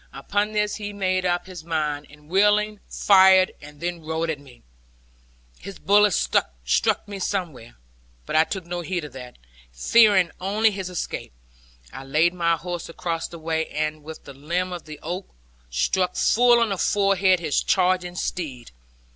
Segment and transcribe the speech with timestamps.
[0.13, 4.63] Upon this he made up his mind; and wheeling, fired, and then rode at me.
[5.59, 6.15] His bullet
[6.63, 7.75] struck me somewhere,
[8.25, 9.37] but I took no heed of that.
[9.71, 11.33] Fearing only his escape,
[11.93, 15.29] I laid my horse across the way, and with the limb of the oak
[15.69, 18.71] struck full on the forehead his charging steed.